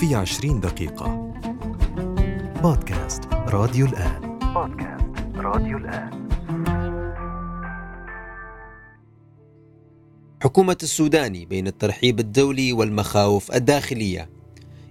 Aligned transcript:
في 0.00 0.14
عشرين 0.14 0.60
دقيقة. 0.60 1.32
بودكاست 2.62 3.24
راديو 3.32 3.86
الآن. 3.86 4.38
بودكاست 4.54 5.36
راديو 5.36 5.78
الآن. 5.78 6.28
حكومة 10.42 10.76
السوداني 10.82 11.46
بين 11.46 11.66
الترحيب 11.66 12.20
الدولي 12.20 12.72
والمخاوف 12.72 13.54
الداخلية. 13.54 14.28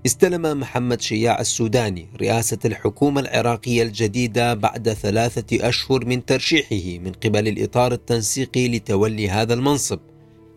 استلم 0.05 0.59
محمد 0.59 1.01
شياع 1.01 1.39
السوداني 1.39 2.07
رئاسة 2.21 2.59
الحكومة 2.65 3.21
العراقية 3.21 3.83
الجديدة 3.83 4.53
بعد 4.53 4.89
ثلاثة 4.89 5.69
أشهر 5.69 6.05
من 6.05 6.25
ترشيحه 6.25 6.99
من 6.99 7.11
قبل 7.11 7.47
الإطار 7.47 7.91
التنسيقي 7.91 8.67
لتولي 8.67 9.29
هذا 9.29 9.53
المنصب 9.53 9.99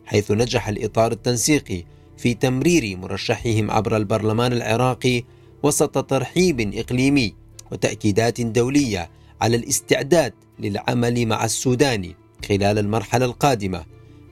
حيث 0.04 0.30
نجح 0.30 0.68
الإطار 0.68 1.12
التنسيقي 1.12 1.84
في 2.22 2.34
تمرير 2.34 2.96
مرشحهم 2.96 3.70
عبر 3.70 3.96
البرلمان 3.96 4.52
العراقي 4.52 5.24
وسط 5.62 6.04
ترحيب 6.04 6.74
إقليمي 6.74 7.34
وتأكيدات 7.72 8.40
دولية 8.40 9.10
على 9.40 9.56
الاستعداد 9.56 10.32
للعمل 10.58 11.26
مع 11.26 11.44
السوداني 11.44 12.16
خلال 12.48 12.78
المرحلة 12.78 13.24
القادمة 13.24 13.84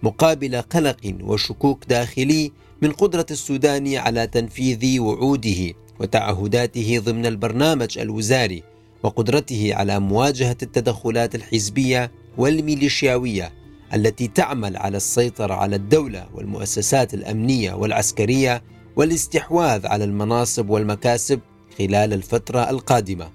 مقابل 0.02 0.56
قلق 0.56 1.14
وشكوك 1.22 1.84
داخلي 1.88 2.52
من 2.82 2.92
قدرة 2.92 3.26
السودان 3.30 3.94
على 3.94 4.26
تنفيذ 4.26 5.00
وعوده 5.00 5.74
وتعهداته 6.00 6.98
ضمن 7.04 7.26
البرنامج 7.26 7.98
الوزاري 7.98 8.62
وقدرته 9.02 9.74
على 9.74 10.00
مواجهة 10.00 10.56
التدخلات 10.62 11.34
الحزبية 11.34 12.12
والميليشياوية. 12.38 13.59
التي 13.94 14.26
تعمل 14.28 14.76
على 14.76 14.96
السيطرة 14.96 15.54
على 15.54 15.76
الدولة 15.76 16.26
والمؤسسات 16.34 17.14
الأمنية 17.14 17.72
والعسكرية 17.72 18.62
والاستحواذ 18.96 19.86
على 19.86 20.04
المناصب 20.04 20.70
والمكاسب 20.70 21.40
خلال 21.78 22.12
الفترة 22.12 22.70
القادمة. 22.70 23.30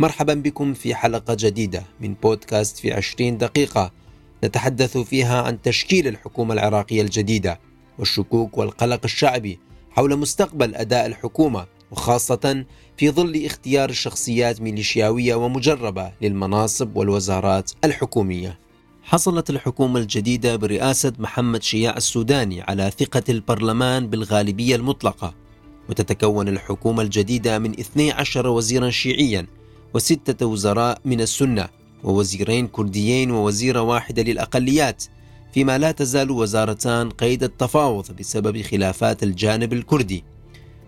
مرحبا 0.00 0.34
بكم 0.34 0.74
في 0.74 0.94
حلقة 0.94 1.36
جديدة 1.38 1.82
من 2.00 2.14
بودكاست 2.14 2.76
في 2.76 2.92
عشرين 2.92 3.38
دقيقة 3.38 3.92
نتحدث 4.44 4.98
فيها 4.98 5.42
عن 5.42 5.62
تشكيل 5.62 6.08
الحكومة 6.08 6.54
العراقية 6.54 7.02
الجديدة 7.02 7.60
والشكوك 7.98 8.58
والقلق 8.58 9.00
الشعبي 9.04 9.58
حول 9.90 10.16
مستقبل 10.16 10.74
أداء 10.74 11.06
الحكومة 11.06 11.66
وخاصة 11.90 12.64
في 12.96 13.10
ظل 13.10 13.44
اختيار 13.44 13.90
الشخصيات 13.90 14.60
ميليشياوية 14.60 15.34
ومجربة 15.34 16.12
للمناصب 16.22 16.96
والوزارات 16.96 17.70
الحكومية. 17.84 18.58
حصلت 19.10 19.50
الحكومة 19.50 20.00
الجديدة 20.00 20.56
برئاسة 20.56 21.12
محمد 21.18 21.62
شياع 21.62 21.96
السوداني 21.96 22.62
على 22.62 22.92
ثقة 22.98 23.22
البرلمان 23.28 24.06
بالغالبية 24.06 24.76
المطلقة. 24.76 25.34
وتتكون 25.88 26.48
الحكومة 26.48 27.02
الجديدة 27.02 27.58
من 27.58 27.80
12 27.80 28.46
وزيرا 28.46 28.90
شيعيا 28.90 29.46
وستة 29.94 30.46
وزراء 30.46 30.98
من 31.04 31.20
السنة 31.20 31.68
ووزيرين 32.04 32.68
كرديين 32.68 33.30
ووزيرة 33.30 33.80
واحدة 33.80 34.22
للأقليات 34.22 35.04
فيما 35.54 35.78
لا 35.78 35.92
تزال 35.92 36.30
وزارتان 36.30 37.10
قيد 37.10 37.42
التفاوض 37.42 38.12
بسبب 38.12 38.62
خلافات 38.62 39.22
الجانب 39.22 39.72
الكردي. 39.72 40.24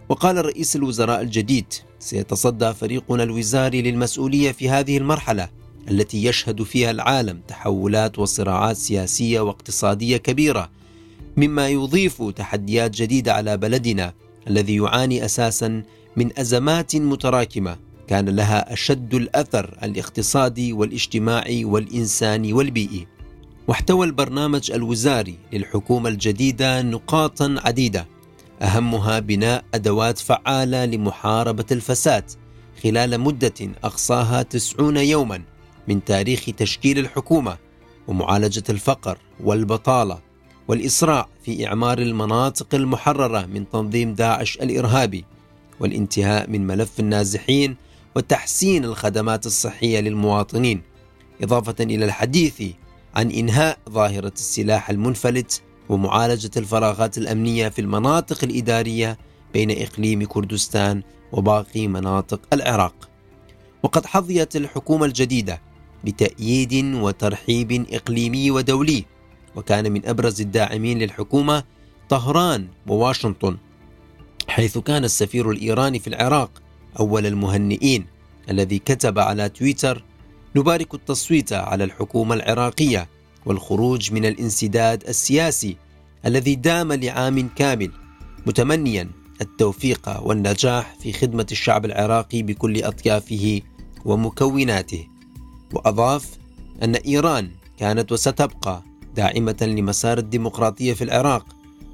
وقال 0.09 0.45
رئيس 0.45 0.77
الوزراء 0.77 1.21
الجديد 1.21 1.73
سيتصدى 1.99 2.75
فريقنا 2.75 3.23
الوزاري 3.23 3.83
للمسؤولية 3.83 4.53
في 4.53 4.71
هذه 4.71 4.99
المرحلة 4.99 5.62
التي 5.91 6.25
يشهد 6.25 6.63
فيها 6.63 6.91
العالم 6.91 7.41
تحولات 7.49 8.19
وصراعات 8.19 8.77
سياسية 8.77 9.41
واقتصادية 9.41 10.17
كبيرة 10.17 10.71
مما 11.37 11.69
يضيف 11.69 12.23
تحديات 12.23 12.91
جديدة 12.91 13.35
على 13.35 13.57
بلدنا 13.57 14.13
الذي 14.49 14.77
يعاني 14.77 15.25
أساسا 15.25 15.83
من 16.17 16.39
أزمات 16.39 16.97
متراكمة 16.97 17.77
كان 18.09 18.29
لها 18.29 18.73
أشد 18.73 19.15
الأثر 19.15 19.79
الاقتصادي 19.83 20.73
والاجتماعي 20.73 21.65
والإنساني 21.65 22.53
والبيئي. 22.53 23.07
واحتوى 23.69 24.07
البرنامج 24.07 24.71
الوزاري 24.71 25.39
للحكومة 25.53 26.09
الجديدة 26.09 26.83
نقاطا 26.83 27.57
عديدة 27.65 28.07
أهمها 28.63 29.19
بناء 29.19 29.65
أدوات 29.75 30.19
فعالة 30.19 30.85
لمحاربة 30.85 31.65
الفساد 31.73 32.25
خلال 32.83 33.21
مدة 33.21 33.55
أقصاها 33.85 34.43
تسعون 34.43 34.97
يوما 34.97 35.43
من 35.89 36.05
تاريخ 36.05 36.45
تشكيل 36.57 36.99
الحكومة 36.99 37.57
ومعالجة 38.09 38.63
الفقر 38.71 39.19
والبطالة 39.45 40.19
والإسراع 40.69 41.29
في 41.45 41.67
إعمار 41.67 41.99
المناطق 41.99 42.75
المحررة 42.75 43.47
من 43.47 43.69
تنظيم 43.69 44.15
داعش 44.15 44.57
الإرهابي 44.57 45.25
والانتهاء 45.81 46.51
من 46.51 46.67
ملف 46.67 47.01
النازحين 47.01 47.77
وتحسين 48.17 48.85
الخدمات 48.85 49.47
الصحية 49.47 50.01
للمواطنين 50.01 50.83
إضافة 51.43 51.75
إلى 51.81 52.05
الحديث 52.05 52.63
عن 53.15 53.31
إنهاء 53.31 53.79
ظاهرة 53.91 54.33
السلاح 54.35 54.91
المنفلت 54.91 55.63
ومعالجة 55.89 56.51
الفراغات 56.57 57.19
الأمنية 57.19 57.69
في 57.69 57.81
المناطق 57.81 58.45
الإدارية 58.45 59.19
بين 59.53 59.71
إقليم 59.83 60.25
كردستان 60.25 61.03
وباقي 61.33 61.89
مناطق 61.89 62.41
العراق. 62.53 63.09
وقد 63.83 64.07
حظيت 64.07 64.57
الحكومة 64.57 65.07
الجديدة 65.07 65.61
بتأييد 66.05 66.95
وترحيب 66.95 67.87
إقليمي 67.93 68.51
ودولي 68.51 69.05
وكان 69.57 69.93
من 69.93 70.07
أبرز 70.07 70.41
الداعمين 70.41 70.99
للحكومة 70.99 71.65
طهران 72.09 72.69
وواشنطن 72.87 73.57
حيث 74.49 74.79
كان 74.79 75.05
السفير 75.05 75.51
الإيراني 75.51 75.99
في 75.99 76.07
العراق 76.07 76.63
أول 77.01 77.27
المهنئين 77.27 78.07
الذي 78.51 78.79
كتب 78.79 79.19
على 79.19 79.49
تويتر 79.49 80.05
نبارك 80.57 80.95
التصويت 80.95 81.53
على 81.53 81.85
الحكومة 81.85 82.35
العراقية 82.35 83.09
والخروج 83.47 84.13
من 84.13 84.27
الانسداد 84.27 85.05
السياسي 85.09 85.77
الذي 86.27 86.55
دام 86.55 86.93
لعام 86.93 87.49
كامل 87.57 87.91
متمنيا 88.47 89.11
التوفيق 89.41 90.21
والنجاح 90.23 90.97
في 91.01 91.13
خدمة 91.13 91.47
الشعب 91.53 91.85
العراقي 91.85 92.43
بكل 92.43 92.83
أطيافه 92.83 93.61
ومكوناته. 94.05 95.12
وأضاف 95.75 96.29
أن 96.83 96.95
إيران 96.95 97.51
كانت 97.79 98.13
وستبقى 98.13 98.83
داعمة 99.17 99.57
لمسار 99.63 100.19
الديمقراطية 100.19 100.93
في 100.93 101.05
العراق 101.05 101.47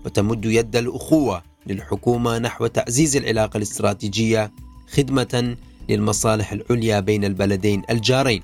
وتمد 0.05 0.45
يد 0.45 0.77
الأخوة 0.77 1.43
للحكومة 1.67 2.39
نحو 2.39 2.67
تعزيز 2.67 3.17
العلاقة 3.17 3.57
الاستراتيجية 3.57 4.53
خدمة 4.93 5.57
للمصالح 5.89 6.53
العليا 6.53 7.01
بين 7.01 7.25
البلدين 7.25 7.83
الجارين. 7.91 8.43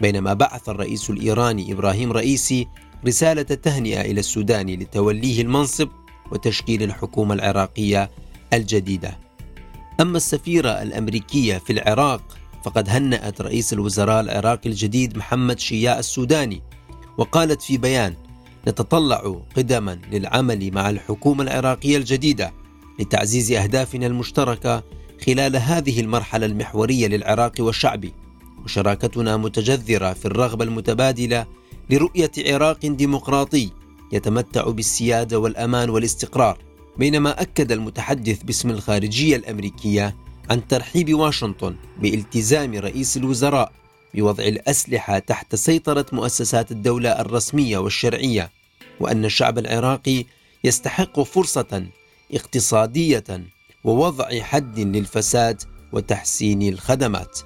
بينما 0.00 0.34
بعث 0.34 0.68
الرئيس 0.68 1.10
الإيراني 1.10 1.72
إبراهيم 1.72 2.12
رئيسي 2.12 2.68
رسالة 3.06 3.42
تهنئة 3.42 4.00
إلى 4.00 4.20
السودان 4.20 4.66
لتوليه 4.66 5.42
المنصب 5.42 5.88
وتشكيل 6.32 6.82
الحكومة 6.82 7.34
العراقية 7.34 8.10
الجديدة. 8.52 9.18
أما 10.00 10.16
السفيرة 10.16 10.68
الأمريكية 10.68 11.58
في 11.58 11.72
العراق 11.72 12.22
فقد 12.64 12.88
هنأت 12.88 13.40
رئيس 13.40 13.72
الوزراء 13.72 14.20
العراقي 14.20 14.70
الجديد 14.70 15.16
محمد 15.16 15.58
شياء 15.58 15.98
السوداني 15.98 16.62
وقالت 17.18 17.62
في 17.62 17.78
بيان 17.78 18.14
نتطلع 18.68 19.36
قدما 19.56 19.98
للعمل 20.12 20.70
مع 20.72 20.90
الحكومة 20.90 21.42
العراقية 21.42 21.96
الجديدة 21.96 22.52
لتعزيز 23.00 23.52
أهدافنا 23.52 24.06
المشتركة 24.06 24.82
خلال 25.26 25.56
هذه 25.56 26.00
المرحلة 26.00 26.46
المحورية 26.46 27.06
للعراق 27.06 27.52
وشعبه 27.60 28.12
وشراكتنا 28.64 29.36
متجذرة 29.36 30.12
في 30.12 30.24
الرغبة 30.24 30.64
المتبادلة 30.64 31.46
لرؤية 31.90 32.30
عراق 32.38 32.86
ديمقراطي 32.86 33.70
يتمتع 34.12 34.70
بالسيادة 34.70 35.38
والأمان 35.38 35.90
والاستقرار. 35.90 36.58
بينما 36.98 37.42
أكد 37.42 37.72
المتحدث 37.72 38.42
باسم 38.42 38.70
الخارجية 38.70 39.36
الأمريكية 39.36 40.16
عن 40.50 40.68
ترحيب 40.68 41.14
واشنطن 41.14 41.76
بإلتزام 41.98 42.74
رئيس 42.74 43.16
الوزراء 43.16 43.72
بوضع 44.14 44.44
الأسلحة 44.44 45.18
تحت 45.18 45.54
سيطرة 45.54 46.06
مؤسسات 46.12 46.70
الدولة 46.70 47.20
الرسمية 47.20 47.78
والشرعية 47.78 48.50
وأن 49.00 49.24
الشعب 49.24 49.58
العراقي 49.58 50.24
يستحق 50.64 51.20
فرصة 51.20 51.86
اقتصادية 52.34 53.24
ووضع 53.84 54.40
حد 54.40 54.78
للفساد 54.78 55.62
وتحسين 55.92 56.62
الخدمات. 56.62 57.38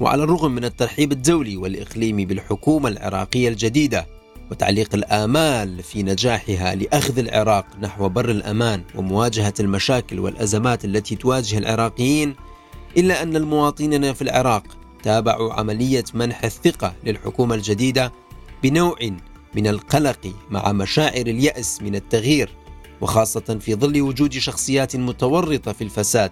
وعلى 0.00 0.24
الرغم 0.24 0.54
من 0.54 0.64
الترحيب 0.64 1.12
الدولي 1.12 1.56
والاقليمي 1.56 2.24
بالحكومة 2.24 2.88
العراقية 2.88 3.48
الجديدة 3.48 4.06
وتعليق 4.50 4.94
الآمال 4.94 5.82
في 5.82 6.02
نجاحها 6.02 6.74
لأخذ 6.74 7.18
العراق 7.18 7.66
نحو 7.80 8.08
بر 8.08 8.30
الأمان 8.30 8.82
ومواجهة 8.94 9.54
المشاكل 9.60 10.18
والأزمات 10.18 10.84
التي 10.84 11.16
تواجه 11.16 11.58
العراقيين 11.58 12.34
إلا 12.96 13.22
أن 13.22 13.36
المواطنين 13.36 14.12
في 14.12 14.22
العراق 14.22 14.62
تابعوا 15.02 15.52
عملية 15.52 16.04
منح 16.14 16.44
الثقة 16.44 16.94
للحكومة 17.04 17.54
الجديدة 17.54 18.12
بنوع 18.62 18.96
من 19.54 19.66
القلق 19.66 20.34
مع 20.50 20.72
مشاعر 20.72 21.26
اليأس 21.26 21.82
من 21.82 21.94
التغيير 21.94 22.50
وخاصة 23.00 23.58
في 23.60 23.74
ظل 23.74 24.00
وجود 24.02 24.32
شخصيات 24.32 24.96
متورطة 24.96 25.72
في 25.72 25.84
الفساد 25.84 26.30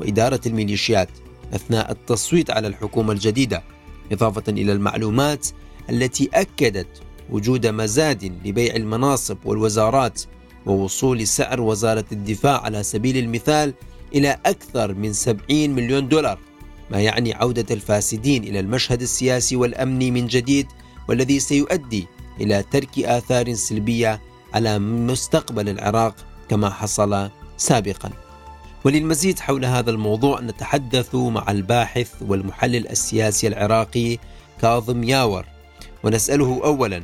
وإدارة 0.00 0.40
الميليشيات 0.46 1.08
أثناء 1.54 1.90
التصويت 1.90 2.50
على 2.50 2.68
الحكومة 2.68 3.12
الجديدة 3.12 3.62
إضافة 4.12 4.42
إلى 4.48 4.72
المعلومات 4.72 5.46
التي 5.90 6.30
أكدت 6.34 7.05
وجود 7.30 7.66
مزاد 7.66 8.24
لبيع 8.44 8.74
المناصب 8.74 9.38
والوزارات 9.44 10.22
ووصول 10.66 11.26
سعر 11.26 11.60
وزارة 11.60 12.04
الدفاع 12.12 12.60
على 12.60 12.82
سبيل 12.82 13.16
المثال 13.16 13.74
إلى 14.14 14.38
أكثر 14.46 14.94
من 14.94 15.12
70 15.12 15.44
مليون 15.50 16.08
دولار 16.08 16.38
ما 16.90 17.00
يعني 17.00 17.34
عودة 17.34 17.66
الفاسدين 17.70 18.44
إلى 18.44 18.60
المشهد 18.60 19.02
السياسي 19.02 19.56
والأمني 19.56 20.10
من 20.10 20.26
جديد 20.26 20.66
والذي 21.08 21.40
سيؤدي 21.40 22.06
إلى 22.40 22.64
ترك 22.70 22.98
آثار 22.98 23.54
سلبية 23.54 24.20
على 24.54 24.78
مستقبل 24.78 25.68
العراق 25.68 26.14
كما 26.48 26.70
حصل 26.70 27.30
سابقا. 27.56 28.10
وللمزيد 28.84 29.38
حول 29.38 29.64
هذا 29.64 29.90
الموضوع 29.90 30.40
نتحدث 30.40 31.14
مع 31.14 31.50
الباحث 31.50 32.10
والمحلل 32.20 32.88
السياسي 32.88 33.46
العراقي 33.46 34.18
كاظم 34.62 35.04
ياور 35.04 35.44
ونسأله 36.04 36.60
أولا 36.64 37.02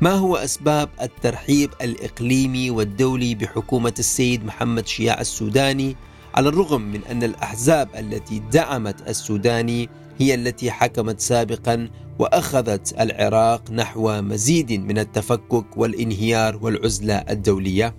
ما 0.00 0.12
هو 0.12 0.36
أسباب 0.36 0.88
الترحيب 1.02 1.70
الإقليمي 1.82 2.70
والدولي 2.70 3.34
بحكومة 3.34 3.94
السيد 3.98 4.44
محمد 4.44 4.86
شياع 4.86 5.20
السوداني 5.20 5.96
على 6.34 6.48
الرغم 6.48 6.82
من 6.82 7.04
أن 7.04 7.22
الأحزاب 7.22 7.88
التي 7.98 8.42
دعمت 8.52 9.08
السوداني 9.08 9.88
هي 10.18 10.34
التي 10.34 10.70
حكمت 10.70 11.20
سابقا 11.20 11.90
وأخذت 12.18 13.00
العراق 13.00 13.70
نحو 13.70 14.22
مزيد 14.22 14.72
من 14.72 14.98
التفكك 14.98 15.76
والإنهيار 15.76 16.58
والعزلة 16.62 17.14
الدولية؟ 17.14 17.94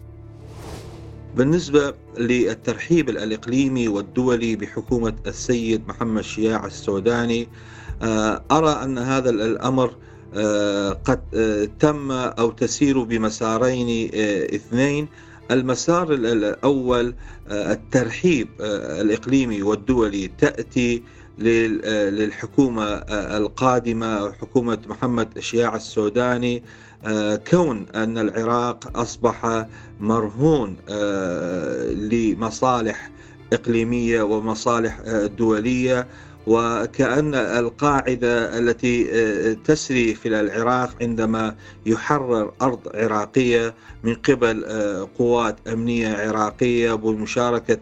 بالنسبة 1.36 1.94
للترحيب 2.18 3.10
الإقليمي 3.10 3.88
والدولي 3.88 4.56
بحكومة 4.56 5.16
السيد 5.28 5.88
محمد 5.88 6.24
شياع 6.24 6.66
السوداني 6.66 7.48
آه، 8.02 8.44
أرى 8.52 8.84
أن 8.84 8.98
هذا 8.98 9.30
الأمر 9.30 9.86
آه، 9.90 10.11
قد 10.34 11.22
آه، 11.34 11.70
تم 11.80 12.12
أو 12.12 12.52
تسير 12.52 13.04
بمسارين 13.04 14.10
اثنين. 14.56 15.08
المسار 15.52 16.14
الأول 16.14 17.16
الترحيب 17.52 18.48
الإقليمي 19.02 19.62
والدولي 19.62 20.28
تأتي 20.28 21.04
للحكومة 21.38 22.84
القادمة 23.38 24.32
حكومة 24.32 24.78
محمد 24.88 25.40
شياع 25.40 25.76
السوداني. 25.76 26.64
كون 27.52 27.86
أن 27.96 28.18
العراق 28.18 28.98
أصبح 28.98 29.66
مرهون 30.00 30.78
لمصالح 32.12 33.12
إقليمية 33.54 34.22
ومصالح 34.22 35.02
دولية. 35.38 36.08
وكأن 36.48 37.36
القاعدة 37.36 38.60
التي 38.60 39.04
تسري 39.56 40.16
في 40.16 40.28
العراق 40.28 40.96
عندما 41.02 41.56
يحرر 41.86 42.54
أرض 42.62 42.80
عراقية 42.96 43.74
من 44.04 44.16
قبل 44.16 44.66
قوات 45.18 45.68
أمنية 45.68 46.14
عراقية 46.18 46.94
بمشاركة 46.94 47.78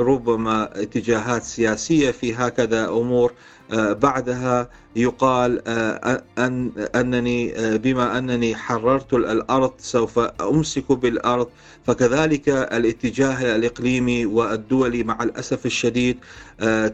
ربما 0.00 0.82
اتجاهات 0.82 1.42
سياسية 1.42 2.10
في 2.10 2.34
هكذا 2.34 2.88
أمور. 2.88 3.32
آه، 3.32 3.57
بعدها 3.72 4.68
يقال 4.96 5.62
آه، 5.68 6.22
أن 6.38 6.70
أنني 6.94 7.58
آه، 7.58 7.76
بما 7.76 8.18
أنني 8.18 8.56
حررت 8.56 9.14
الأرض 9.14 9.72
سوف 9.78 10.18
أمسك 10.18 10.92
بالأرض. 10.92 11.48
فكذلك 11.86 12.48
الاتجاه 12.48 13.56
الإقليمي 13.56 14.26
والدولي 14.26 15.02
مع 15.02 15.22
الأسف 15.22 15.66
الشديد 15.66 16.18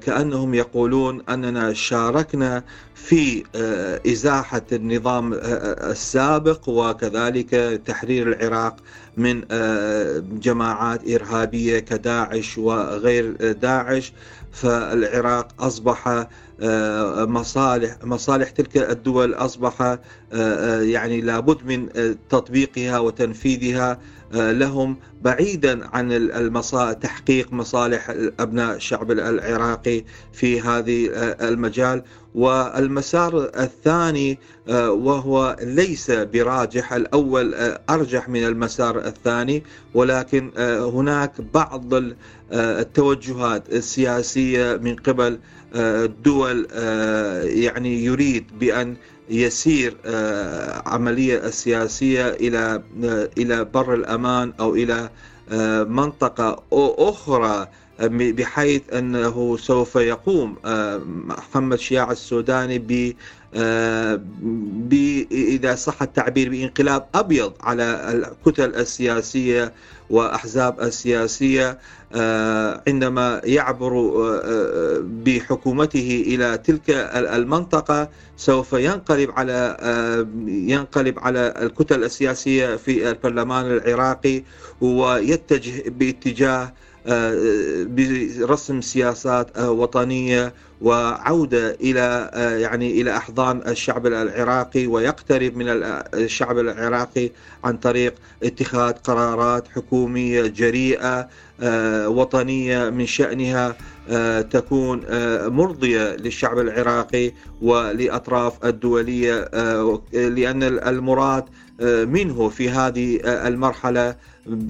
كأنهم 0.00 0.54
يقولون 0.54 1.22
أننا 1.28 1.72
شاركنا 1.72 2.64
في 2.94 3.44
إزاحة 4.06 4.62
النظام 4.72 5.34
السابق 5.34 6.68
وكذلك 6.68 7.50
تحرير 7.86 8.28
العراق 8.32 8.76
من 9.16 9.40
جماعات 10.40 11.10
إرهابية 11.10 11.78
كداعش 11.78 12.58
وغير 12.58 13.52
داعش. 13.52 14.12
فالعراق 14.54 15.48
أصبح 15.60 16.08
آه، 16.08 16.28
مصالح 17.26 17.96
مصالح 18.04 18.50
تلك 18.50 18.76
الدول 18.76 19.34
أصبح 19.34 19.82
آه، 19.82 19.98
آه، 20.32 20.82
يعني 20.82 21.20
لابد 21.20 21.64
من 21.64 21.88
تطبيقها 22.28 22.98
وتنفيذها 22.98 23.98
لهم 24.32 24.96
بعيدا 25.22 25.88
عن 25.96 26.12
تحقيق 26.92 27.52
مصالح 27.52 28.10
أبناء 28.40 28.76
الشعب 28.76 29.10
العراقي 29.10 30.04
في 30.32 30.60
هذه 30.60 31.08
المجال. 31.48 32.02
والمسار 32.34 33.50
الثاني 33.56 34.38
وهو 34.68 35.56
ليس 35.62 36.10
براجح. 36.10 36.92
الأول 36.92 37.54
أرجح 37.90 38.28
من 38.28 38.44
المسار 38.44 38.98
الثاني 38.98 39.62
ولكن 39.94 40.50
هناك 40.94 41.32
بعض 41.54 41.90
التوجهات 42.52 43.72
السياسية 43.72 44.76
من 44.76 44.96
قبل 44.96 45.38
الدول 45.74 46.66
يعني 47.44 48.04
يريد 48.04 48.58
بأن 48.58 48.96
يسير 49.30 49.96
عملية 50.86 51.38
السياسية 51.46 52.28
إلى 52.28 52.82
إلى 53.38 53.64
بر 53.64 53.94
الأمان 53.94 54.52
أو 54.60 54.74
إلى 54.74 55.10
منطقة 55.88 56.62
أخرى 56.98 57.68
بحيث 58.00 58.82
أنه 58.92 59.56
سوف 59.56 59.96
يقوم 59.96 60.56
محمد 61.04 61.78
شياع 61.78 62.10
السوداني 62.10 62.78
ب 62.78 63.14
إذا 65.32 65.74
صح 65.74 66.02
التعبير 66.02 66.48
بإنقلاب 66.48 67.06
أبيض 67.14 67.52
على 67.60 68.12
الكتل 68.12 68.74
السياسية 68.74 69.72
وأحزاب 70.10 70.80
السياسية 70.80 71.78
آه، 72.14 72.82
عندما 72.88 73.40
يعبر 73.44 73.92
آه، 73.98 74.40
آه، 74.44 75.02
بحكومته 75.04 76.24
إلى 76.26 76.58
تلك 76.58 76.90
المنطقة 76.90 78.08
سوف 78.36 78.72
ينقلب 78.72 79.30
على 79.30 79.76
ينقلب 80.46 81.18
على 81.18 81.54
الكتل 81.62 82.04
السياسية 82.04 82.76
في 82.76 83.10
البرلمان 83.10 83.66
العراقي 83.66 84.42
ويتجه 84.80 85.82
باتجاه 85.86 86.72
برسم 87.86 88.80
سياسات 88.80 89.58
وطنية 89.58 90.54
وعودة 90.80 91.70
إلى 91.70 92.30
يعني 92.60 93.00
إلى 93.00 93.16
أحضان 93.16 93.62
الشعب 93.66 94.06
العراقي 94.06 94.86
ويقترب 94.86 95.56
من 95.56 95.66
الشعب 96.14 96.58
العراقي 96.58 97.30
عن 97.64 97.76
طريق 97.76 98.14
اتخاذ 98.42 98.92
قرارات 98.92 99.68
حكومية 99.68 100.42
جريئة 100.46 101.28
آه، 101.60 102.08
وطنية 102.08 102.90
من 102.90 103.06
شأنها 103.06 103.76
آه، 104.08 104.40
تكون 104.40 105.02
آه، 105.08 105.48
مرضية 105.48 106.16
للشعب 106.16 106.58
العراقي 106.58 107.32
ولأطراف 107.62 108.64
الدولية 108.64 109.50
لأن 110.12 110.62
المراد 110.62 111.44
منه 111.80 112.48
في 112.48 112.70
هذه 112.70 113.20
المرحلة 113.24 114.16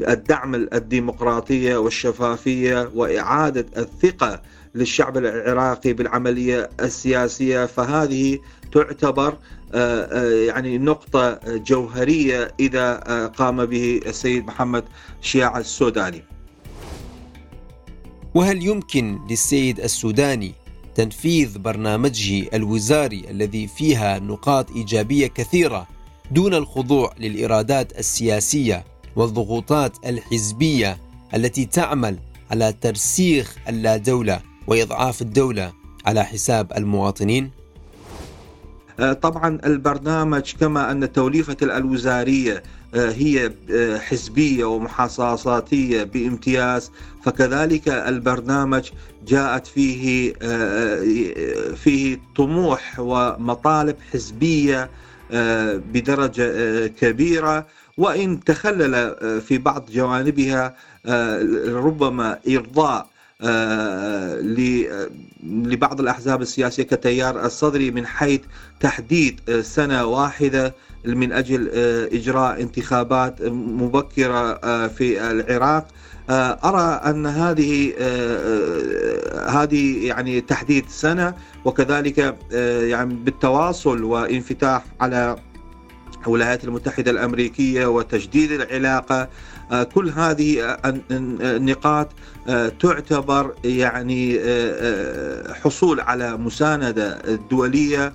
الدعم 0.08 0.54
الديمقراطية 0.54 1.76
والشفافية 1.76 2.90
وإعادة 2.94 3.66
الثقة 3.76 4.42
للشعب 4.74 5.16
العراقي 5.16 5.92
بالعملية 5.92 6.70
السياسية 6.80 7.66
فهذه 7.66 8.38
تعتبر 8.72 9.38
يعني 10.46 10.78
نقطة 10.78 11.40
جوهرية 11.46 12.54
إذا 12.60 12.96
قام 13.26 13.66
به 13.66 14.00
السيد 14.06 14.46
محمد 14.46 14.84
شياع 15.20 15.58
السوداني. 15.58 16.22
وهل 18.34 18.62
يمكن 18.62 19.18
للسيد 19.30 19.80
السوداني 19.80 20.52
تنفيذ 20.94 21.58
برنامجه 21.58 22.48
الوزاري 22.54 23.24
الذي 23.30 23.66
فيها 23.66 24.18
نقاط 24.18 24.70
إيجابية 24.70 25.26
كثيرة 25.26 25.93
دون 26.30 26.54
الخضوع 26.54 27.12
للارادات 27.20 27.98
السياسية 27.98 28.84
والضغوطات 29.16 29.96
الحزبية 30.06 30.98
التي 31.34 31.64
تعمل 31.64 32.18
على 32.50 32.74
ترسيخ 32.80 33.56
اللادولة 33.68 34.40
وإضعاف 34.66 35.22
الدولة 35.22 35.72
على 36.06 36.24
حساب 36.24 36.72
المواطنين؟ 36.76 37.50
آه، 39.00 39.12
طبعا 39.12 39.58
البرنامج 39.66 40.52
كما 40.60 40.90
أن 40.90 41.12
توليفة 41.12 41.56
الوزارية 41.62 42.62
آه، 42.94 43.10
هي 43.10 43.52
آه، 43.70 43.98
حزبية 43.98 44.64
ومحاصصاتيه 44.64 46.02
بامتياز 46.02 46.90
فكذلك 47.24 47.88
البرنامج 47.88 48.90
جاءت 49.26 49.66
فيه 49.66 50.32
فيه 51.74 52.20
طموح 52.36 52.94
ومطالب 52.98 53.96
حزبية 54.12 54.90
بدرجة 55.92 56.86
كبيرة. 56.86 57.66
وإن 57.96 58.44
تخلل 58.44 59.16
في 59.40 59.58
بعض 59.58 59.90
جوانبها 59.90 60.76
ربما 61.68 62.38
إرضاء 62.48 63.08
لبعض 65.42 66.00
الأحزاب 66.00 66.42
السياسية 66.42 66.82
كتيار 66.82 67.46
الصدري 67.46 67.90
من 67.90 68.06
حيث 68.06 68.40
تحديد 68.80 69.60
سنة 69.60 70.04
واحدة. 70.04 70.74
من 71.06 71.32
أجل 71.32 71.68
إجراء 72.12 72.60
انتخابات 72.62 73.42
مبكرة 73.52 74.54
في 74.88 75.30
العراق. 75.30 75.86
أرى 76.64 77.00
أن 77.10 77.26
هذه 77.26 77.92
هذه 79.48 80.06
يعني 80.06 80.40
تحديد 80.40 80.84
سنة 80.88 81.34
وكذلك 81.64 82.36
يعني 82.82 83.14
بالتواصل 83.14 84.02
وانفتاح 84.02 84.84
على 85.00 85.36
الولايات 86.26 86.64
المتحدة 86.64 87.10
الأمريكية 87.10 87.86
وتجديد 87.86 88.52
العلاقة 88.52 89.28
كل 89.94 90.08
هذه 90.08 90.78
النقاط 91.10 92.08
تعتبر 92.80 93.54
يعني 93.64 94.40
حصول 95.54 96.00
على 96.00 96.36
مساندة 96.36 97.18
دولية 97.50 98.12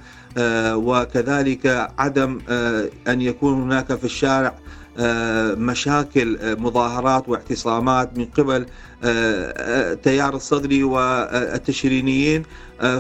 وكذلك 0.74 1.92
عدم 1.98 2.40
أن 3.08 3.22
يكون 3.22 3.62
هناك 3.62 3.96
في 3.96 4.04
الشارع 4.04 4.54
مشاكل 5.58 6.38
مظاهرات 6.60 7.30
واعتصامات 7.30 8.18
من 8.18 8.26
قبل 8.26 8.66
تيار 10.04 10.36
الصدري 10.36 10.84
والتشرينيين. 10.84 12.44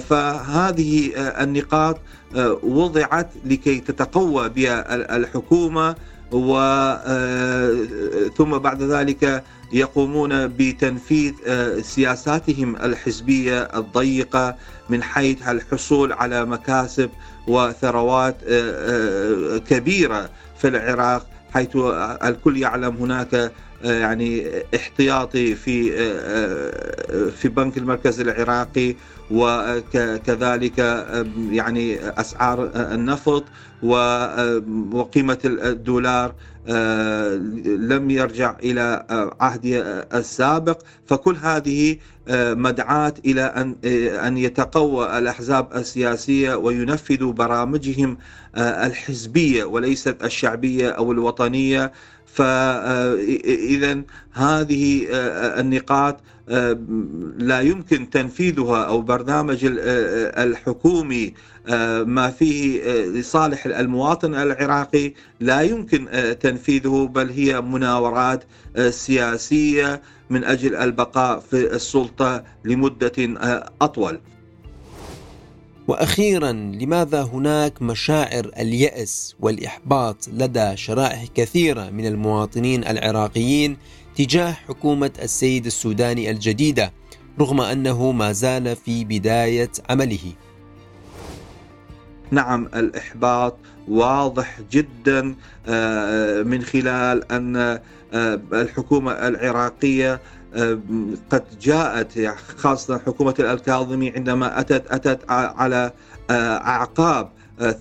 فهذه 0.09 1.11
النقاط 1.15 1.97
وضعت 2.63 3.29
لكي 3.45 3.79
تتقوى 3.79 4.49
بها 4.49 4.95
الحكومة. 5.15 5.95
و 6.31 6.53
ثم 8.37 8.57
بعد 8.57 8.83
ذلك 8.83 9.43
يقومون 9.73 10.47
بتنفيذ 10.47 11.33
سياساتهم 11.81 12.75
الحزبية 12.75 13.61
الضيقة 13.61 14.55
من 14.89 15.03
حيث 15.03 15.47
الحصول 15.47 16.13
على 16.13 16.45
مكاسب 16.45 17.09
وثروات 17.47 18.37
كبيرة 19.69 20.29
في 20.57 20.67
العراق 20.67 21.27
حيث 21.53 21.69
الكل 22.23 22.57
يعلم 22.57 22.95
هناك 22.95 23.51
يعني 23.83 24.47
احتياطي 24.75 25.55
في 25.55 25.91
في 27.31 27.47
بنك 27.49 27.77
المركز 27.77 28.19
العراقي 28.19 28.95
وكذلك 29.31 30.77
يعني 31.51 31.99
أسعار 32.19 32.71
النفط 32.75 33.43
وقيمة 33.83 35.37
الدولار 35.45 36.33
لم 37.65 38.09
يرجع 38.11 38.55
إلى 38.63 39.05
عهد 39.41 39.65
السابق. 40.13 40.81
فكل 41.05 41.35
هذه 41.35 41.97
مدعاة 42.55 43.13
إلى 43.25 43.41
أن 43.41 43.75
أن 44.25 44.37
يتقوى 44.37 45.17
الأحزاب 45.17 45.67
السياسية 45.75 46.55
وينفذوا 46.55 47.33
برامجهم 47.33 48.17
الحزبية 48.57 49.63
وليست 49.63 50.23
الشعبية 50.23 50.89
أو 50.89 51.11
الوطنية. 51.11 51.91
فاذا 52.33 54.01
هذه 54.31 55.07
النقاط 55.59 56.19
لا 57.37 57.61
يمكن 57.61 58.09
تنفيذها 58.09 58.83
أو 58.83 59.01
برنامج 59.01 59.59
الحكومي 60.37 61.33
ما 62.05 62.29
فيه 62.39 62.81
لصالح 63.05 63.65
المواطن 63.65 64.35
العراقي 64.35 65.13
لا 65.39 65.61
يمكن 65.61 66.07
تنفيذه 66.39 67.09
بل 67.13 67.29
هي 67.29 67.61
مناورات 67.61 68.43
سياسية 68.89 70.01
من 70.29 70.43
أجل 70.43 70.75
البقاء 70.75 71.39
في 71.39 71.75
السلطة 71.75 72.43
لمدة 72.65 73.11
أطول. 73.81 74.19
وأخيرا 75.89 76.51
لماذا 76.51 77.21
هناك 77.21 77.81
مشاعر 77.81 78.51
اليأس 78.59 79.35
والإحباط 79.39 80.27
لدى 80.27 80.77
شرائح 80.77 81.25
كثيرة 81.35 81.89
من 81.89 82.05
المواطنين 82.05 82.83
العراقيين 82.87 83.77
تجاه 84.15 84.51
حكومة 84.51 85.11
السيد 85.21 85.65
السوداني 85.65 86.31
الجديدة 86.31 86.91
رغم 87.39 87.61
أنه 87.61 88.11
ما 88.11 88.31
زال 88.31 88.75
في 88.75 89.05
بداية 89.05 89.71
عمله؟ 89.89 90.33
نعم 92.31 92.65
الإحباط 92.75 93.57
واضح 93.87 94.59
جدا 94.71 95.35
آه، 95.67 96.43
من 96.43 96.61
خلال 96.61 97.31
أن 97.31 97.55
آه، 98.13 98.41
الحكومة 98.53 99.11
العراقية 99.11 100.13
آه، 100.13 100.19
قد 101.29 101.43
جاءت 101.61 102.35
خاصة 102.57 102.97
حكومة 102.97 103.35
الكاظمي 103.39 104.09
عندما 104.09 104.59
اتت 104.59 104.83
أتت 104.91 105.19
على 105.29 105.91
أعقاب 106.31 107.31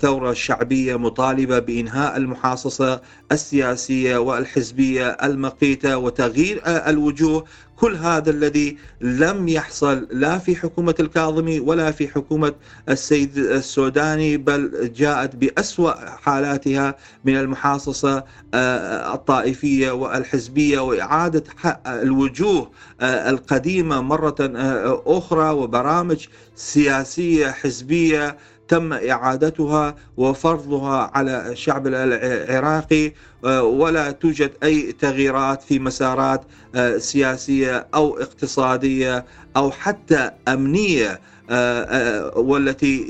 ثورة 0.00 0.32
شعبية 0.32 0.96
مطالبة 0.98 1.58
بإنهاء 1.58 2.16
المحاصصة 2.16 3.00
السياسية 3.32 4.16
والحزبية 4.16 5.08
المقيتة 5.08 5.96
وتغيير 5.96 6.62
الوجوه 6.66 7.44
كل 7.80 7.96
هذا 7.96 8.30
الذي 8.30 8.76
لم 9.00 9.48
يحصل 9.48 10.08
لا 10.10 10.38
في 10.38 10.56
حكومة 10.56 10.94
الكاظمي 11.00 11.60
ولا 11.60 11.90
في 11.90 12.08
حكومة 12.08 12.54
السيد 12.88 13.38
السوداني 13.38 14.36
بل 14.36 14.92
جاءت 14.96 15.36
بأسوأ 15.36 15.92
حالاتها 16.16 16.94
من 17.24 17.36
المحاصصة 17.36 18.24
الطائفية 19.14 19.90
والحزبية 19.90 20.78
وإعادة 20.80 21.44
الوجوه 21.86 22.70
القديمة 23.02 24.00
مرة 24.00 24.36
أخرى 25.06 25.50
وبرامج 25.50 26.26
سياسية 26.56 27.50
حزبية 27.50 28.36
تم 28.68 28.92
إعادتها 28.92 29.96
وفرضها 30.16 31.10
على 31.14 31.52
الشعب 31.52 31.86
العراقي 31.86 33.12
آه، 33.44 33.62
ولا 33.62 34.10
توجد 34.10 34.52
أي 34.62 34.92
تغييرات 34.92 35.62
في 35.62 35.78
مسارات 35.78 36.44
آه، 36.74 36.98
سياسية 36.98 37.86
أو 37.94 38.18
اقتصادية 38.18 39.24
أو 39.56 39.70
حتى 39.70 40.30
آه، 40.48 41.20
والتي 42.36 43.04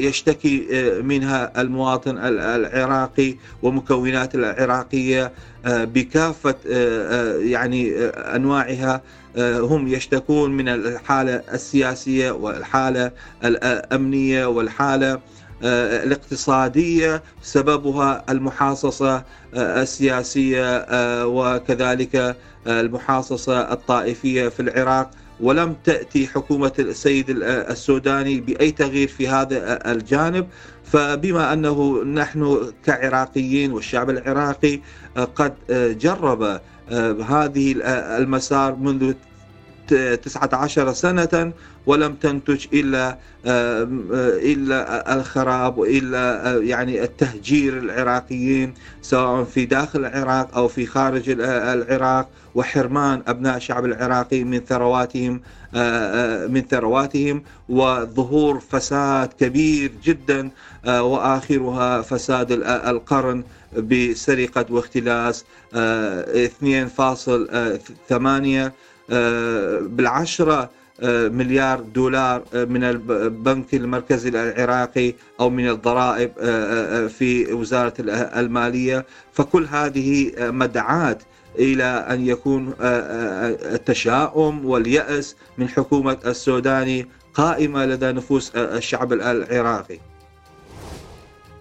يشتكي 0.00 0.66
منها 1.02 1.60
المواطن 1.60 2.18
العراقي 2.18 3.36
ومكونات 3.62 4.34
العراقية 4.34 5.32
بكافة 5.66 6.54
يعني 7.38 7.94
أنواعها 8.08 9.02
هم 9.38 9.88
يشتكون 9.88 10.50
من 10.50 10.68
الحالة 10.68 11.42
السياسية 11.52 12.30
والحالة 12.30 13.10
الامنيه 13.44 14.46
والحالة 14.46 15.20
آه، 15.64 16.04
الاقتصادية 16.04 17.22
سببها 17.42 18.24
المحاصصة 18.28 19.24
آه، 19.54 19.82
السياسية 19.82 20.76
آه، 20.76 21.26
وكذلك 21.26 22.36
المحاصصة 22.66 23.72
الطائفية 23.72 24.48
في 24.48 24.60
العراق. 24.60 25.10
ولم 25.40 25.76
تأتي 25.84 26.26
حكومة 26.26 26.72
السيد 26.78 27.26
السوداني 27.30 28.40
بأي 28.40 28.70
تغيير 28.70 29.08
في 29.08 29.28
هذا 29.28 29.90
الجانب. 29.92 30.46
فبما 30.84 31.52
أنه 31.52 32.04
نحن 32.04 32.72
كعراقيين 32.84 33.72
والشعب 33.72 34.10
العراقي 34.10 34.80
قد 35.16 35.54
جرب 36.00 36.60
هذه 37.28 37.74
المسار 38.18 38.76
منذ 38.76 39.14
19 39.88 40.92
سنة 40.92 41.52
ولم 41.86 42.14
تنتج 42.14 42.66
إلا 42.72 43.18
إلا 44.52 45.14
الخراب 45.14 45.78
وإلا 45.78 46.56
يعني 46.62 47.02
التهجير 47.02 47.78
العراقيين 47.78 48.74
سواء 49.02 49.44
في 49.44 49.64
داخل 49.64 50.04
العراق 50.04 50.56
أو 50.56 50.68
في 50.68 50.86
خارج 50.86 51.30
العراق 51.40 52.28
وحرمان 52.54 53.22
أبناء 53.26 53.56
الشعب 53.56 53.84
العراقي 53.84 54.44
من 54.44 54.60
ثرواتهم 54.60 55.40
من 56.52 56.62
ثرواتهم 56.70 57.42
وظهور 57.68 58.60
فساد 58.60 59.28
كبير 59.40 59.92
جدا 60.04 60.50
وآخرها 60.86 62.02
فساد 62.02 62.52
القرن 62.62 63.44
بسرقة 63.76 64.66
واختلاس 64.70 65.44
2.8 65.72 65.74
آه، 65.74 66.24
بالعشرة 69.80 70.70
آه، 71.00 71.28
مليار 71.28 71.80
دولار 71.80 72.42
آه، 72.54 72.64
من 72.64 72.84
البنك 72.84 73.74
المركزي 73.74 74.28
العراقي 74.28 75.14
أو 75.40 75.50
من 75.50 75.68
الضرائب 75.68 76.32
في 77.08 77.52
وزارة 77.52 77.94
المالية 78.36 79.06
فكل 79.32 79.66
هذه 79.66 80.32
مدعاة 80.38 81.18
إلى 81.58 81.84
أن 81.84 82.26
يكون 82.26 82.74
التشاؤم 82.80 84.66
واليأس 84.66 85.36
من 85.58 85.68
حكومة 85.68 86.18
السوداني 86.26 87.06
قائمة 87.34 87.86
لدى 87.86 88.12
نفوس 88.12 88.56
الشعب 88.56 89.12
العراقي. 89.12 89.98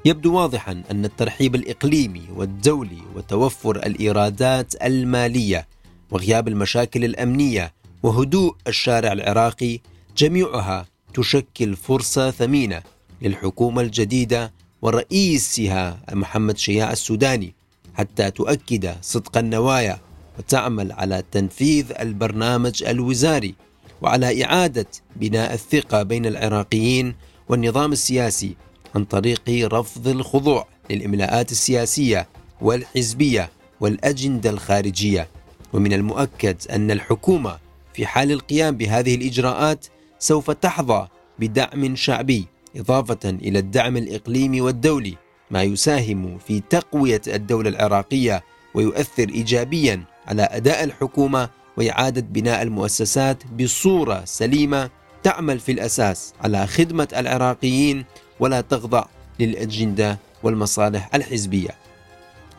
يبدو 0.05 0.35
واضحا 0.35 0.83
أن 0.91 1.05
الترحيب 1.05 1.55
الإقليمي 1.55 2.23
والدولي 2.35 3.01
وتوفر 3.15 3.75
الإيرادات 3.75 4.83
المالية 4.83 5.67
وغياب 6.11 6.47
المشاكل 6.47 7.05
الأمنية 7.05 7.73
وهدوء 8.03 8.55
الشارع 8.67 9.11
العراقي 9.11 9.79
جميعها 10.17 10.85
تشكل 11.13 11.75
فرصة 11.75 12.31
ثمينة 12.31 12.81
للحكومة 13.21 13.81
الجديدة 13.81 14.51
ورئيسها 14.81 15.99
محمد 16.11 16.57
شياع 16.57 16.91
السوداني 16.91 17.53
حتى 17.93 18.31
تؤكد 18.31 18.95
صدق 19.01 19.37
النوايا 19.37 19.99
وتعمل 20.39 20.91
على 20.91 21.23
تنفيذ 21.31 21.85
البرنامج 21.99 22.83
الوزاري 22.83 23.55
وعلى 24.01 24.45
إعادة 24.45 24.85
بناء 25.15 25.53
الثقة 25.53 26.03
بين 26.03 26.25
العراقيين 26.25 27.15
والنظام 27.49 27.91
السياسي 27.91 28.55
عن 28.95 29.05
طريق 29.05 29.41
رفض 29.49 30.07
الخضوع 30.07 30.67
للإملاءات 30.89 31.51
السياسية 31.51 32.27
والحزبية 32.61 33.49
والأجندة 33.79 34.49
الخارجية. 34.49 35.27
ومن 35.73 35.93
المؤكد 35.93 36.57
أن 36.71 36.91
الحكومة 36.91 37.57
في 37.93 38.05
حال 38.05 38.31
القيام 38.31 38.77
بهذه 38.77 39.15
الإجراءات 39.15 39.85
سوف 40.19 40.51
تحظى 40.51 41.07
بدعم 41.39 41.95
شعبي 41.95 42.47
إضافة 42.75 43.29
إلى 43.29 43.59
الدعم 43.59 43.97
الإقليمي 43.97 44.61
والدولي 44.61 45.17
ما 45.51 45.63
يساهم 45.63 46.37
في 46.47 46.59
تقوية 46.69 47.21
الدولة 47.27 47.69
العراقية 47.69 48.43
ويؤثر 48.73 49.29
إيجابيا 49.29 50.03
على 50.27 50.43
أداء 50.51 50.83
الحكومة 50.83 51.49
وإعادة 51.77 52.21
بناء 52.21 52.61
المؤسسات 52.61 53.43
بصورة 53.47 54.25
سليمة 54.25 54.89
تعمل 55.23 55.59
في 55.59 55.71
الأساس 55.71 56.33
على 56.41 56.67
خدمة 56.67 57.07
العراقيين 57.17 58.05
ولا 58.39 58.61
تخضع 58.61 59.05
للأجندة 59.39 60.19
والمصالح 60.43 61.09
الحزبية. 61.15 61.69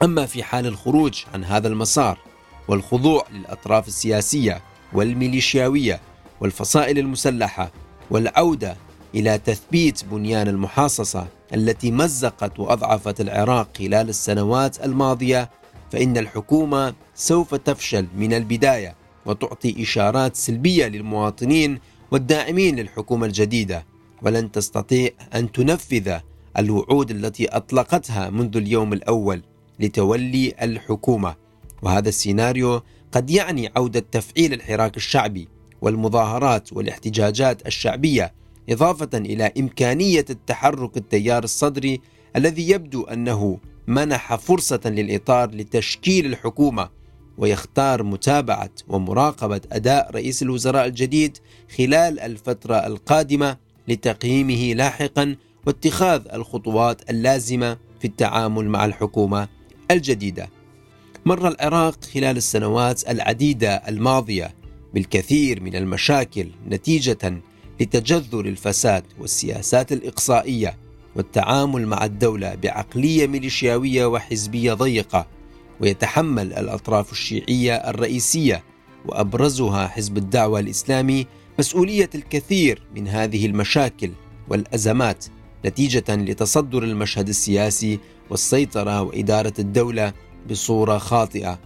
أما 0.03 0.27
في 0.27 0.43
حال 0.43 0.67
الخروج 0.67 1.25
عن 1.35 1.45
هذا 1.45 1.69
المسار 1.69 2.19
والخضوع 2.69 3.27
للأطراف 3.33 3.89
السياسية 3.89 4.61
والميليشياوية 4.93 6.01
والفصائل 6.41 6.99
المسلحة 6.99 7.73
والعودة 8.11 8.77
إلى 9.15 9.39
تثبيت 9.39 10.05
بنيان 10.05 10.49
المحاصصة 10.49 11.27
التي 11.55 11.91
مزقت 11.91 12.61
وأضعفت 12.61 13.21
العراق 13.21 13.77
خلال 13.79 14.09
السنوات 14.09 14.85
الماضية 14.85 15.51
فإن 15.93 16.17
الحكومة 16.17 16.95
سوف 17.15 17.55
تفشل 17.55 18.07
من 18.17 18.33
البداية 18.33 18.95
وتعطي 19.27 19.83
إشارات 19.83 20.37
سلبية 20.37 20.87
للمواطنين 20.87 21.79
والداعمين 22.11 22.77
للحكومة 22.77 23.27
الجديدة. 23.27 23.87
ولن 24.23 24.53
تستطيع 24.53 25.11
أن 25.35 25.53
تنفذ 25.53 26.19
الوعود 26.59 27.11
التي 27.11 27.49
أطلقتها 27.49 28.31
منذ 28.31 28.57
اليوم 28.57 28.93
الأول 28.93 29.43
لتولي 29.81 30.55
الحكومة. 30.63 31.35
وهذا 31.83 32.09
السيناريو 32.09 32.83
قد 33.13 33.31
يعني 33.31 33.73
عودة 33.77 34.01
تفعيل 34.01 34.53
الحراك 34.53 34.97
الشعبي 34.97 35.49
والمظاهرات 35.81 36.73
والاحتجاجات 36.73 37.67
الشعبية 37.67 38.33
إضافة 38.71 39.11
إلى 39.15 39.53
إمكانية 39.59 40.25
التحرك 40.31 40.97
التيار 40.97 41.45
الصدري 41.45 42.01
الذي 42.37 42.71
يبدو 42.71 43.03
أنه 43.03 43.59
منح 43.87 44.35
فرصة 44.35 44.81
للإطار 44.85 45.51
لتشكيل 45.51 46.27
الحكومة 46.27 46.89
ويختار 47.39 48.03
متابعة 48.03 48.71
ومراقبة 48.89 49.61
أداء 49.73 50.11
رئيس 50.11 50.43
الوزراء 50.43 50.87
الجديد 50.87 51.39
خلال 51.79 52.21
الفترة 52.21 52.75
القادمة 52.75 53.57
لتقييمه 53.89 54.75
لاحقا 54.75 55.37
واتخاذ 55.67 56.23
الخطوات 56.33 57.11
اللازمة 57.11 57.79
في 58.01 58.05
التعامل 58.05 58.69
مع 58.69 58.85
الحكومة 58.85 59.49
الجديدة. 59.91 60.49
مر 61.27 61.49
العراق 61.49 62.05
خلال 62.05 62.37
السنوات 62.37 63.11
العديدة 63.11 63.75
الماضية 63.75 64.55
بالكثير 64.95 65.63
من 65.63 65.77
المشاكل 65.77 66.49
نتيجة 66.69 67.43
لتجذر 67.81 68.41
الفساد 68.47 69.05
والسياسات 69.21 69.93
الإقصائية 69.93 70.77
والتعامل 71.17 71.87
مع 71.87 72.05
الدولة 72.05 72.55
بعقلية 72.55 73.27
ميليشياوية 73.27 74.07
وحزبية 74.07 74.73
ضيقة 74.73 75.27
ويتحمل 75.81 76.53
الأطراف 76.53 77.13
الشيعية 77.13 77.75
الرئيسية 77.75 78.65
وأبرزها 79.07 79.89
حزب 79.89 80.17
الدعوة 80.17 80.61
الإسلامي 80.61 81.27
مسؤولية 81.59 82.11
الكثير 82.15 82.83
من 82.95 83.09
هذه 83.09 83.47
المشاكل 83.47 84.11
والأزمات 84.49 85.25
نتيجة 85.65 86.05
لتصدر 86.09 86.83
المشهد 86.83 87.29
السياسي 87.29 87.99
والسيطرة 88.31 89.03
وإدارة 89.03 89.55
الدولة 89.59 90.13
بصورة 90.51 90.99
خاطئة. 90.99 91.59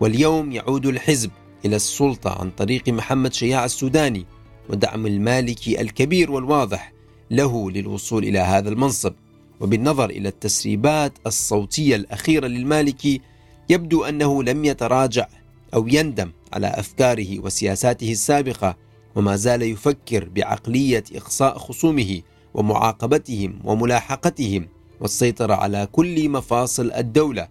واليوم 0.00 0.52
يعود 0.52 0.86
الحزب 0.86 1.30
إلى 1.64 1.76
السلطة 1.76 2.40
عن 2.40 2.50
طريق 2.50 2.88
محمد 2.88 3.32
شياع 3.32 3.64
السوداني 3.64 4.26
ودعم 4.70 5.06
المالكي 5.06 5.80
الكبير 5.80 6.30
والواضح 6.30 6.92
له 7.30 7.70
للوصول 7.70 8.24
إلى 8.24 8.38
هذا 8.38 8.68
المنصب. 8.68 9.12
وبالنظر 9.60 10.10
إلى 10.10 10.28
التسريبات 10.28 11.12
الصوتية 11.26 11.96
الأخيرة 11.96 12.46
للمالكي 12.46 13.20
يبدو 13.68 14.04
أنه 14.04 14.42
لم 14.42 14.64
يتراجع 14.64 15.26
أو 15.74 15.88
يندم 15.88 16.30
على 16.52 16.66
أفكاره 16.66 17.38
وسياساته 17.38 18.12
السابقة 18.12 18.76
وما 19.14 19.36
زال 19.36 19.62
يفكر 19.62 20.28
بعقلية 20.28 21.04
إقصاء 21.14 21.58
خصومه 21.58 22.20
ومعاقبتهم 22.54 23.60
وملاحقتهم 23.64 24.68
والسيطرة 25.00 25.54
على 25.54 25.88
كل 25.92 26.28
مفاصل 26.28 26.92
الدولة 26.92 27.48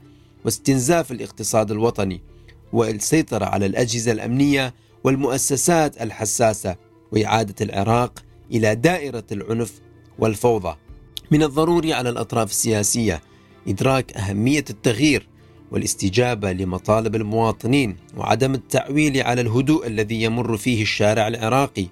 واستنزاف 0.48 1.12
الاقتصاد 1.12 1.72
الوطني 1.72 2.22
والسيطرة 2.74 3.46
على 3.46 3.66
الأجهزة 3.66 4.12
الأمنية 4.12 4.74
والمؤسسات 5.04 6.02
الحساسة 6.02 6.76
وإعادة 7.12 7.56
العراق 7.62 8.24
إلى 8.52 8.76
دائرة 8.76 9.24
العنف 9.32 9.74
والفوضى. 10.20 10.76
من 11.32 11.44
الضروري 11.44 11.94
على 11.94 12.10
الأطراف 12.10 12.50
السياسية 12.50 13.22
إدراك 13.68 14.14
أهمية 14.18 14.66
التغيير 14.70 15.28
والاستجابة 15.72 16.52
لمطالب 16.52 17.16
المواطنين 17.16 17.98
وعدم 18.18 18.54
التعويل 18.54 19.22
على 19.22 19.42
الهدوء 19.42 19.88
الذي 19.88 20.24
يمر 20.24 20.58
فيه 20.58 20.82
الشارع 20.82 21.28
العراقي 21.28 21.86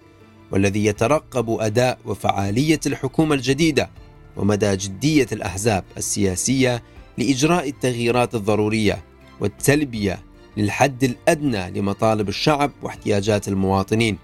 والذي 0.51 0.85
يترقب 0.85 1.49
أداء 1.49 1.99
وفعالية 2.05 2.79
الحكومة 2.85 3.35
الجديدة 3.35 3.89
ومدى 4.37 4.75
جدية 4.75 5.27
الأحزاب 5.31 5.83
السياسية 5.97 6.83
لإجراء 7.17 7.69
التغييرات 7.69 8.35
الضرورية 8.35 9.03
والتلبية 9.39 10.19
للحد 10.57 11.03
الأدنى 11.03 11.79
لمطالب 11.79 12.29
الشعب 12.29 12.71
واحتياجات 12.81 13.47
المواطنين 13.47 14.17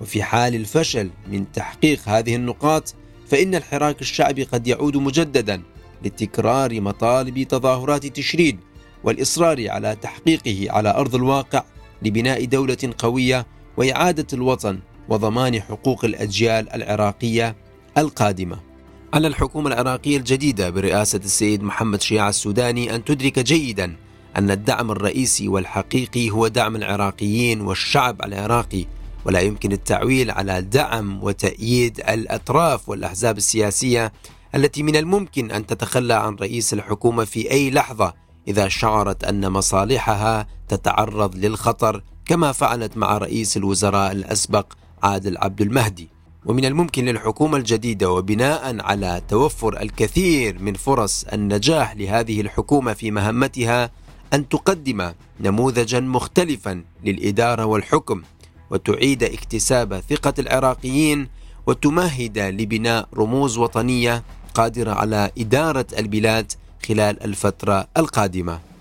وفي 0.00 0.22
حال 0.22 0.54
الفشل 0.54 1.10
من 1.28 1.52
تحقيق 1.52 2.08
هذه 2.08 2.36
النقاط 2.36 2.94
فإن 3.28 3.54
الحراك 3.54 4.00
الشعبي 4.00 4.42
قد 4.44 4.66
يعود 4.66 4.96
مجددا 4.96 5.62
لتكرار 6.04 6.80
مطالب 6.80 7.42
تظاهرات 7.42 8.06
تشرين 8.06 8.58
والإصرار 9.04 9.70
على 9.70 9.96
تحقيقه 10.02 10.72
على 10.72 10.90
أرض 10.90 11.14
الواقع 11.14 11.64
لبناء 12.02 12.44
دولة 12.44 12.94
قوية 12.98 13.46
وإعادة 13.76 14.26
الوطن 14.32 14.78
وضمان 15.08 15.60
حقوق 15.60 16.04
الأجيال 16.04 16.72
العراقية 16.72 17.56
القادمة. 17.98 18.73
على 19.14 19.28
الحكومة 19.28 19.68
العراقية 19.68 20.16
الجديدة 20.16 20.70
برئاسة 20.70 21.20
السيد 21.24 21.62
محمد 21.62 22.00
شياع 22.00 22.28
السوداني 22.28 22.94
أن 22.94 23.04
تدرك 23.04 23.38
جيدا 23.38 23.96
أن 24.36 24.50
الدعم 24.50 24.90
الرئيسي 24.90 25.48
والحقيقي 25.48 26.30
هو 26.30 26.48
دعم 26.48 26.76
العراقيين 26.76 27.60
والشعب 27.60 28.22
العراقي 28.22 28.86
ولا 29.24 29.40
يمكن 29.40 29.72
التعويل 29.72 30.30
على 30.30 30.62
دعم 30.62 31.22
وتأييد 31.22 32.00
الأطراف 32.00 32.88
والأحزاب 32.88 33.36
السياسية 33.36 34.12
التي 34.54 34.82
من 34.82 34.96
الممكن 34.96 35.50
أن 35.50 35.66
تتخلى 35.66 36.14
عن 36.14 36.34
رئيس 36.34 36.72
الحكومة 36.72 37.24
في 37.24 37.50
أي 37.50 37.70
لحظة 37.70 38.14
إذا 38.48 38.68
شعرت 38.68 39.24
أن 39.24 39.50
مصالحها 39.50 40.46
تتعرض 40.68 41.36
للخطر 41.36 42.02
كما 42.26 42.52
فعلت 42.52 42.96
مع 42.96 43.18
رئيس 43.18 43.56
الوزراء 43.56 44.12
الأسبق 44.12 44.72
عادل 45.02 45.38
عبد 45.38 45.60
المهدي. 45.60 46.13
ومن 46.46 46.64
الممكن 46.64 47.04
للحكومة 47.04 47.56
الجديدة 47.56 48.10
وبناء 48.10 48.80
على 48.80 49.22
توفر 49.28 49.82
الكثير 49.82 50.58
من 50.58 50.74
فرص 50.74 51.24
النجاح 51.32 51.96
لهذه 51.96 52.40
الحكومة 52.40 52.92
في 52.92 53.10
مهمتها 53.10 53.90
أن 54.32 54.48
تقدم 54.48 55.12
نموذجا 55.40 56.00
مختلفا 56.00 56.84
للإدارة 57.04 57.64
والحكم 57.64 58.22
وتعيد 58.70 59.22
اكتساب 59.22 60.00
ثقة 60.10 60.34
العراقيين 60.38 61.28
وتمهد 61.66 62.38
لبناء 62.38 63.08
رموز 63.14 63.58
وطنية 63.58 64.22
قادرة 64.54 64.92
على 64.92 65.30
إدارة 65.38 65.86
البلاد 65.98 66.52
خلال 66.88 67.22
الفترة 67.22 67.88
القادمة. 67.96 68.73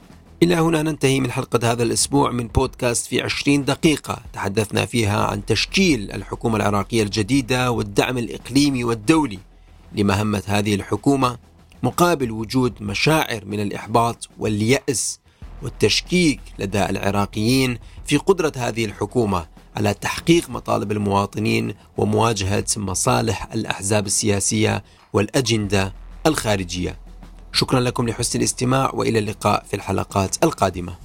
إلى 0.44 0.56
هنا 0.56 0.82
ننتهي 0.82 1.20
من 1.20 1.32
حلقة 1.32 1.72
هذا 1.72 1.84
الأسبوع 1.84 2.32
من 2.32 2.48
بودكاست 2.48 3.06
في 3.06 3.22
عشرين 3.22 3.66
دقيقة. 3.66 4.22
تحدثنا 4.34 4.86
فيها 4.86 5.26
عن 5.26 5.46
تشكيل 5.46 6.12
الحكومة 6.12 6.56
العراقية 6.56 7.04
الجديدة 7.04 7.72
والدعم 7.72 8.18
الإقليمي 8.18 8.84
والدولي 8.84 9.40
لمهمة 9.96 10.44
هذه 10.46 10.76
الحكومة 10.76 11.38
مقابل 11.84 12.32
وجود 12.32 12.74
مشاعر 12.82 13.46
من 13.46 13.60
الإحباط 13.60 14.30
واليأس 14.40 15.20
والتشكيك 15.62 16.40
لدى 16.60 16.86
العراقيين 16.86 17.78
في 18.06 18.18
قدرة 18.18 18.54
هذه 18.58 18.86
الحكومة 18.86 19.48
على 19.76 19.94
تحقيق 19.94 20.50
مطالب 20.50 20.92
المواطنين 20.92 21.74
ومواجهة 21.98 22.66
مصالح 22.78 23.54
الأحزاب 23.54 24.06
السياسية 24.06 24.84
والأجندة 25.14 25.94
الخارجية. 26.26 27.03
شكرا 27.54 27.80
لكم 27.80 28.10
لحسن 28.10 28.40
الاستماع 28.40 28.92
وإلى 28.94 29.20
اللقاء 29.20 29.66
في 29.70 29.74
الحلقات 29.74 30.44
القادمة. 30.44 30.96